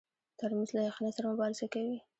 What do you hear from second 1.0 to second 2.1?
سره مبارزه کوي.